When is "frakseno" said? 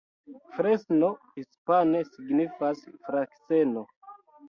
3.07-3.89